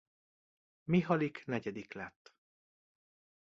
[0.87, 2.33] Mihalik negyedik lett.